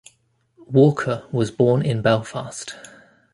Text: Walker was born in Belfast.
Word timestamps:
Walker 0.65 1.27
was 1.31 1.51
born 1.51 1.83
in 1.83 2.01
Belfast. 2.01 2.73